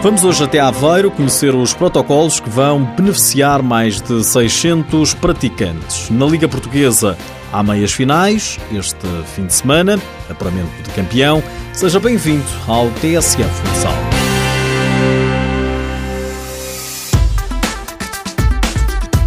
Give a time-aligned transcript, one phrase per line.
[0.00, 6.08] Vamos hoje até Aveiro conhecer os protocolos que vão beneficiar mais de 600 praticantes.
[6.08, 7.18] Na Liga Portuguesa
[7.52, 9.98] há meias finais este fim de semana,
[10.30, 11.42] apuramento de campeão.
[11.72, 13.92] Seja bem-vindo ao TSF Futsal.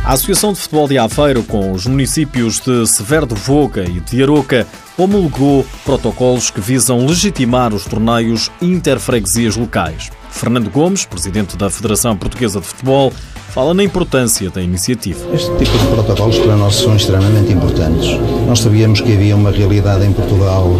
[0.05, 4.23] A Associação de Futebol de Aveiro, com os municípios de Severo do Voga e de
[4.23, 4.65] Aroca,
[4.97, 10.09] homologou protocolos que visam legitimar os torneios interfreguesias locais.
[10.31, 13.13] Fernando Gomes, presidente da Federação Portuguesa de Futebol,
[13.51, 15.19] fala na importância da iniciativa.
[15.33, 18.17] Este tipo de protocolos para nós são extremamente importantes.
[18.47, 20.71] Nós sabíamos que havia uma realidade em Portugal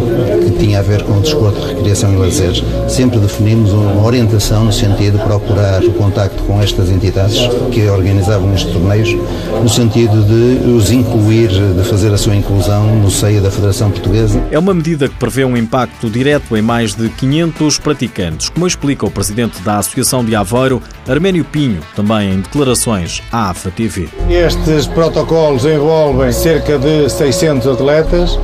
[0.41, 2.53] que tinha a ver com o desporto, recreação e lazer.
[2.87, 7.39] Sempre definimos uma orientação no sentido de procurar o contacto com estas entidades
[7.73, 9.09] que organizavam estes torneios,
[9.61, 14.41] no sentido de os incluir, de fazer a sua inclusão no seio da Federação Portuguesa.
[14.49, 19.05] É uma medida que prevê um impacto direto em mais de 500 praticantes, como explica
[19.05, 24.07] o presidente da Associação de Aveiro, Arménio Pinho, também em declaração declarações à AFA TV.
[24.29, 28.39] Estes protocolos envolvem cerca de 600 atletas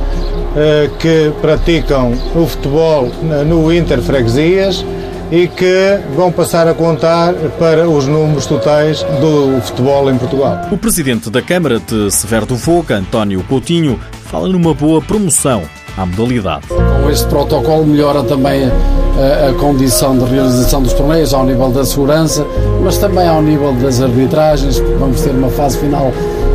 [0.56, 3.10] eh, que praticam o futebol
[3.46, 4.84] no Interfreguesias
[5.30, 10.66] e que vão passar a contar para os números totais do futebol em Portugal.
[10.70, 15.62] O presidente da Câmara de Severo do Voga, António Coutinho, fala numa boa promoção
[15.98, 16.68] à modalidade.
[16.68, 21.84] Com este protocolo melhora também a, a, condição de realização dos torneios ao nível da
[21.84, 22.46] segurança,
[22.82, 24.78] mas também ao nível das arbitragens.
[24.98, 26.12] Vamos ter uma fase final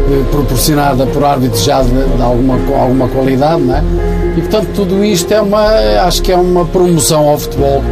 [0.09, 3.83] eh, proporcionada por árbitros já de, de, alguma, alguma qualidade, não é?
[4.38, 5.63] E portanto tudo isto é uma,
[6.05, 7.83] acho que é uma promoção ao futebol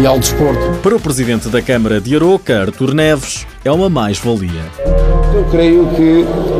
[0.00, 0.78] e ao desporto.
[0.82, 4.62] Para o presidente da Câmara de Aroca, Artur Neves, é uma mais-valia.
[5.34, 6.57] Eu creio que eh,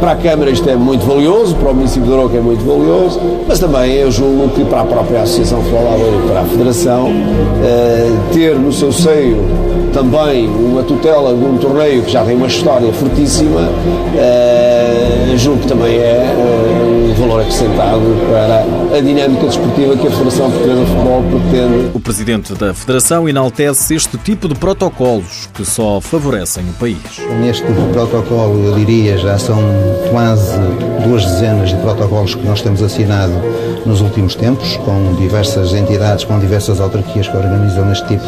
[0.00, 3.20] para a Câmara isto é muito valioso, para o município de Aroca é muito valioso,
[3.46, 7.08] mas também eu julgo que para a própria Associação Futebol e para a Federação,
[7.62, 9.38] eh, ter no seu seio
[9.92, 13.68] também uma tutela de um torneio que já tem uma história fortíssima,
[14.16, 16.79] eh, julgo que também é
[17.40, 21.90] acrescentado para a dinâmica desportiva que a Federação Portuguesa de Futebol pretende.
[21.94, 26.98] O Presidente da Federação enaltece este tipo de protocolos que só favorecem o país.
[27.40, 29.58] Neste protocolo, eu diria, já são
[30.10, 30.58] quase
[31.04, 33.32] duas dezenas de protocolos que nós temos assinado
[33.86, 38.26] nos últimos tempos, com diversas entidades, com diversas autarquias que organizam este tipo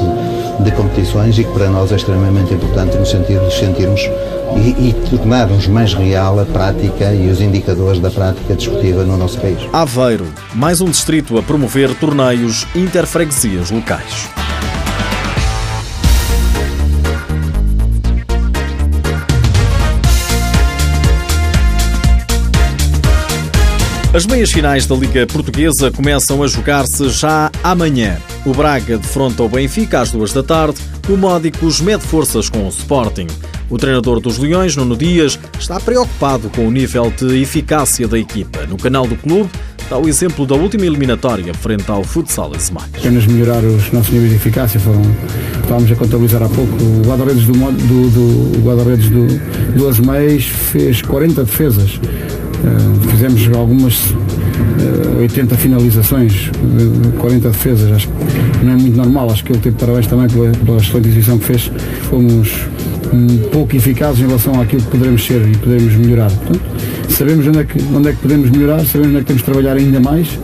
[0.61, 4.09] de competições e que para nós é extremamente importante no sentido de sentirmos
[4.57, 9.41] e, e tornarmos mais real a prática e os indicadores da prática desportiva no nosso
[9.41, 9.59] país.
[9.73, 14.29] Aveiro, mais um distrito a promover torneios interfreguesias locais.
[24.15, 28.19] As meias finais da Liga Portuguesa começam a jogar-se já amanhã.
[28.45, 32.69] O Braga defronta o Benfica às duas da tarde, o Módicos mede forças com o
[32.69, 33.27] Sporting.
[33.73, 38.67] O treinador dos Leões, Nuno Dias, está preocupado com o nível de eficácia da equipa.
[38.67, 39.49] No canal do clube,
[39.89, 42.91] dá o exemplo da última eliminatória frente ao Futsal Esmaio.
[42.99, 44.79] Apenas melhorar os nossos níveis de eficácia.
[44.79, 45.01] Foram,
[45.63, 46.71] estávamos a contabilizar há pouco.
[46.85, 49.27] O guarda-redes do, do, do, guarda do,
[49.79, 51.95] do fez 40 defesas.
[51.95, 57.91] Uh, fizemos algumas uh, 80 finalizações, uh, 40 defesas.
[57.91, 59.31] Acho que não é muito normal.
[59.31, 61.73] Acho que ele teve parabéns também pela, pela excelente exibição que fez.
[62.11, 62.51] Fomos
[63.13, 66.31] um pouco eficazes em relação àquilo que poderemos ser e poderemos melhorar.
[66.31, 66.63] Portanto,
[67.11, 69.47] sabemos onde é, que, onde é que podemos melhorar, sabemos onde é que temos de
[69.47, 70.39] trabalhar ainda mais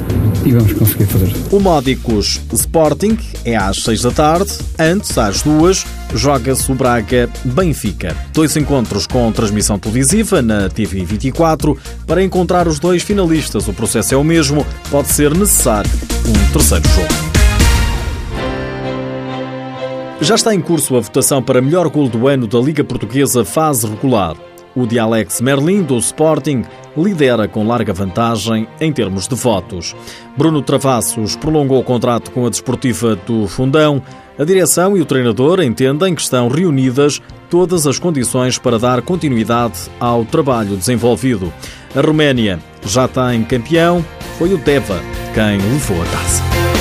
[0.44, 1.32] e vamos conseguir fazer.
[1.50, 8.16] O Módicos Sporting é às 6 da tarde, antes às 2 joga-se o Braga Benfica.
[8.32, 11.76] Dois encontros com transmissão televisiva na TV 24.
[12.06, 15.90] Para encontrar os dois finalistas, o processo é o mesmo, pode ser necessário
[16.26, 17.27] um terceiro jogo.
[20.20, 23.86] Já está em curso a votação para melhor gol do ano da Liga Portuguesa fase
[23.86, 24.36] regular.
[24.74, 26.64] O de Alex Merlin, do Sporting,
[26.96, 29.94] lidera com larga vantagem em termos de votos.
[30.36, 34.02] Bruno Travassos prolongou o contrato com a Desportiva do Fundão.
[34.36, 39.88] A direção e o treinador entendem que estão reunidas todas as condições para dar continuidade
[40.00, 41.52] ao trabalho desenvolvido.
[41.94, 44.04] A Roménia já tem campeão,
[44.36, 45.00] foi o Deva
[45.32, 46.77] quem levou a taça.